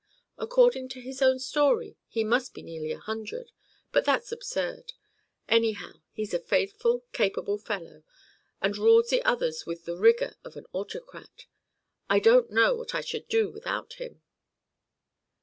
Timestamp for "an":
10.55-10.65